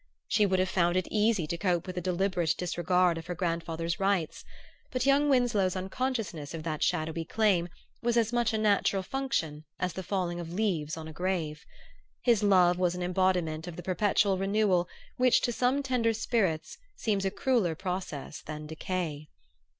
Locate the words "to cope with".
1.45-1.95